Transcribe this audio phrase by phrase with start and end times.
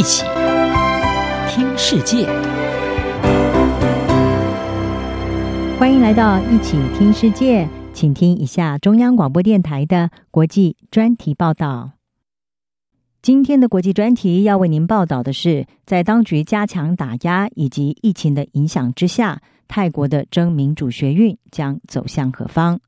[0.00, 0.24] 一起
[1.46, 2.24] 听世界，
[5.78, 11.90] 欢迎来到一起听世界，请听一下中央广播电台的国际专题报道。
[13.20, 22.80] 今天的国际专题要为您报道的是，在当局加强打压以及疫情的影响之下，泰国的争民主学运将走向何方？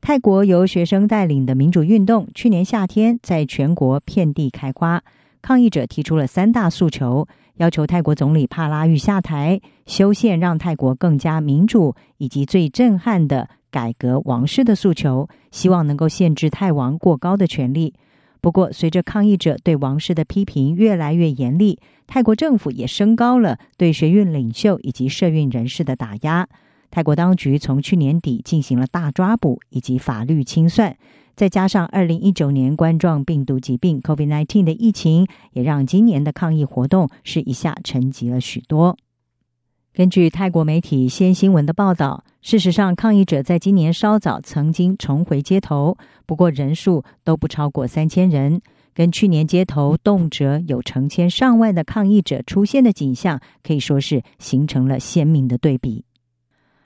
[0.00, 5.02] 泰国由学生带领的民主运动，去年夏天在全国遍地开花。
[5.42, 17.92] 抗议者提出了三大诉求，要求泰国总理帕拉育下台、修宪让泰国更加民主，以及最震撼的改革王室的诉求，希望能够限制泰王过高的权力。
[18.40, 26.48] 不过，随着抗议者对王室的批评越来越严厉，泰国政府也升高了对学运领袖以及社运人士的打压。
[26.92, 30.96] 泰国当局从去年底进行了大抓捕以及法律清算。
[31.34, 38.98] 再加上二零一九年冠状病毒疾病 （COVID-19） 的疫情，也让今年的抗议活动是一下沉寂了许多。
[39.94, 48.60] 根据泰国媒体先新闻的报道，事实上，抗议者在今年稍早曾经重回街头，不过人数都不超过三千人，
[48.92, 56.04] 跟去年街头动辄有成千上万的抗议者出现的景象，可以说是形成了鲜明的对比。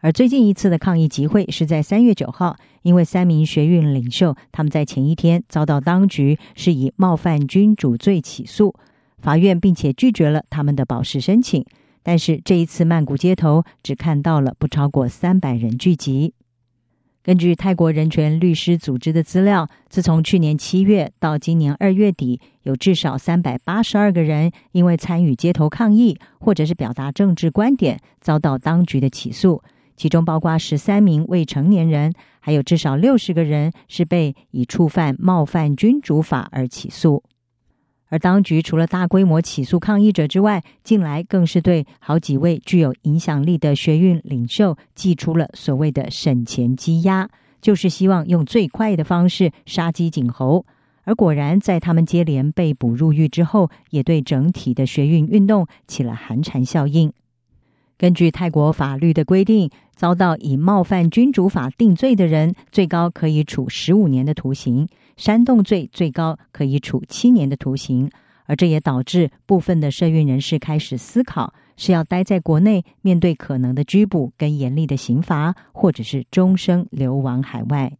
[0.00, 8.72] 而最近一次的抗议集会是在三月九号，因为三名学运领袖他们在前一天遭到当局是以冒犯君主罪起诉，
[9.18, 11.64] 法院并且拒绝了他们的保释申请。
[12.04, 16.32] 但是这一次曼谷街头只看到了不超过三百人聚集。
[17.24, 29.60] 根据泰国人权律师组织的资料，自从去年七月到今年二月底，有至少三百八十二个人因为参与街头抗议或者是表达政治观点，遭到当局的起诉。
[29.98, 37.24] 其中包括十三名未成年人，还有至少六十个人是被以触犯冒犯君主法而起诉。
[38.08, 47.28] 而当局除了大规模起诉抗议者之外，近来更是对好几位具有影响力的学运领袖祭出了所谓的审前羁押，
[47.60, 50.64] 就是希望用最快的方式杀鸡儆猴。
[51.02, 57.12] 而果然，在他们接连被捕入狱之后，也对整体的学运运动起了寒蝉效应。
[57.98, 64.86] 根据泰国法律的规定，遭到以冒犯君主法定罪的人，最高可以处十五年的徒刑；
[65.16, 68.08] 煽动罪最高可以处七年的徒刑。
[68.46, 77.92] 而这也导致部分的社运人士开始思考，是要待在国内面对可能的拘捕跟严厉的刑罚，或者是终生流亡海外。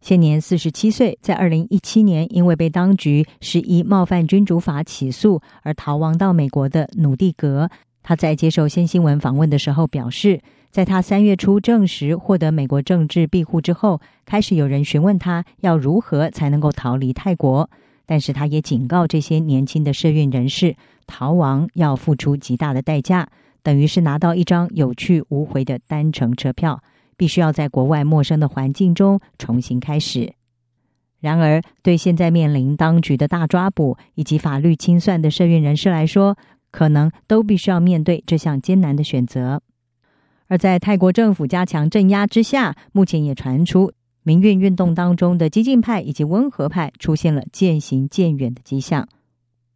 [0.00, 7.70] 现年四十七岁，在二零一七年因为被当局是以冒犯君主法起诉而逃亡到美国的努蒂格。
[8.02, 10.40] 他在接受先新闻访问的时候表示，
[10.70, 17.68] 在他三月初证实获得美国政治庇护之后，开始有人询问他要如何才能够逃离泰国。
[18.04, 20.74] 但是他也警告这些年轻的社运人士，
[21.06, 23.28] 逃亡要付出极大的代价，
[23.62, 26.82] 等于是拿到一张有去无回的单程车票，
[27.16, 30.34] 必须要在国外陌生的环境中重新开始。
[31.20, 36.36] 然而，对现在面临当局的大抓捕以及法律清算的社运人士来说，
[36.72, 39.62] 可能都必须要面对这项艰难的选择，
[40.48, 43.92] 而在泰国政府加强镇压之下，目前也传出
[44.24, 49.06] 民运运动当中的激进派以及温和派出现了渐行渐远的迹象。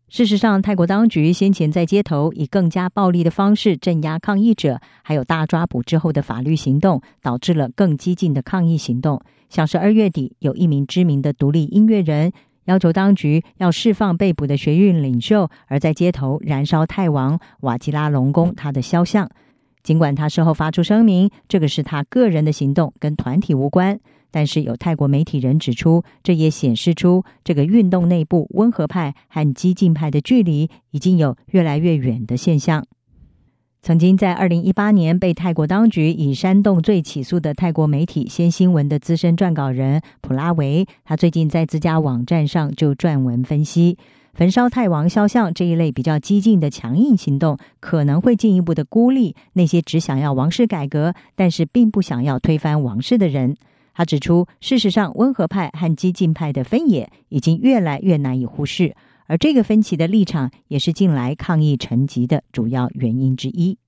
[0.09, 9.21] 事实上，泰国当局先前在街头以更加暴力的方式镇压抗议者，还有大抓捕之后的法律行动，导致了更激进的抗议行动。
[9.49, 12.33] 像是二月底，有一名知名的独立音乐人。
[12.67, 19.29] 要求当局要释放被捕的学运领袖，而在街头燃烧泰王瓦吉拉隆功他的肖像。
[19.83, 23.99] 尽管他事后发出声明，这个是他个人的行动，跟团体无关。
[24.33, 32.85] 但是有泰国媒体人指出，这也显示出这个运动内部温和派和激进派的距离已经有越来越远的现象。
[33.83, 43.97] 曾经在二零一八年被泰国当局以煽动罪起诉的泰国媒体先新闻的资深撰稿人普拉维，他最近在自家网站上就撰文分析，
[44.35, 53.57] 焚烧泰王肖像这一类比较激进的强硬行动，可能会进一步的孤立那些只想要王室改革，但是并不想要推翻王室的人。
[53.95, 58.97] 他指出，事实上温和派和激进派的分野已经越来越难以忽视。
[59.27, 63.79] 而这个分歧的立场，也是近来抗议沉寂的主要原因之一。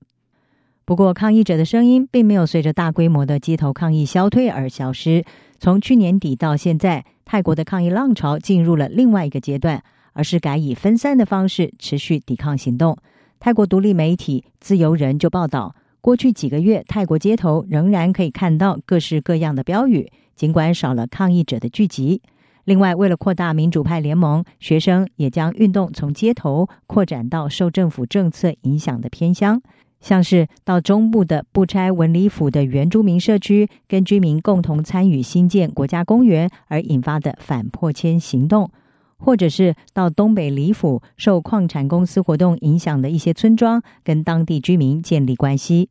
[0.85, 5.23] 不过，抗议者的声音并没有随着大规模的街头抗议消退而消失。
[5.59, 9.83] 从去年底到现在，泰国的抗议浪潮进入了另外一个阶段，
[10.13, 12.97] 而是改以分散的方式持续抵抗行动。
[13.39, 22.21] 泰国独立媒体《自由人》就报道，过去几个月，泰国街头仍然可以看到各式各样的标语，尽管少了抗议者的聚集。
[22.65, 29.61] 另外，为了扩大民主派联盟，学生也将运动从街头扩展到受政府政策影响的偏乡，
[29.99, 38.69] 像是到中部的不拆文理府的原住民社区，跟居民共同参与新建国家公园而引发的反破迁行动，
[39.17, 45.89] 或者是到东北里府受矿产公司活动影响的一些村庄，跟当地居民建立关系。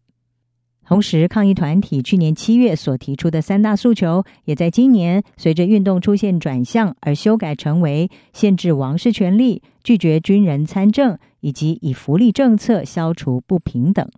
[0.88, 14.08] 同时，抗议团体去年七月所提出的三大诉求，也在今年随着运动出现转向而修改成为限制王室权力、拒绝军人参政，以及以福利政策消除不平等。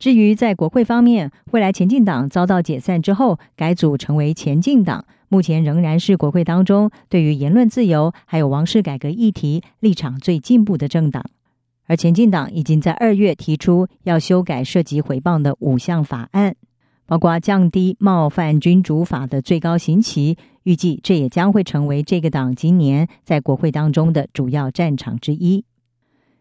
[0.00, 11.24] 至于在国会方面，未来前进党遭到解散之后改组成为前进党，目前仍然是国会当中对于言论自由还有王室改革议题立场最进步的政党。
[11.86, 16.56] 而前进党已经在二月提出要修改涉及回谤的五项法案，
[17.06, 20.36] 包括降低冒犯君主法的最高刑期。
[20.62, 25.62] 预计这也将会成为这个党今年在国会当中的主要战场之一。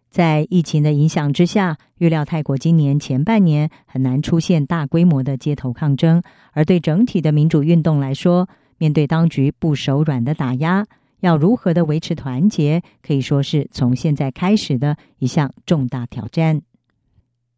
[0.10, 6.24] 在疫情的影响之下，预料泰国今年前半年很难出现大规模的街头抗争。
[6.54, 8.48] 而对整体的民主运动来说，
[8.78, 10.86] 面对当局不手软的打压。
[11.24, 16.62] 要如何的维持团结，可以说是从现在开始的一项重大挑战。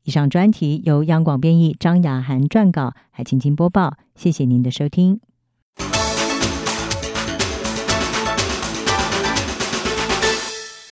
[0.03, 3.97] 以上专题由央广编译张雅涵撰稿，海青青播报。
[4.13, 5.19] 谢谢您的收听。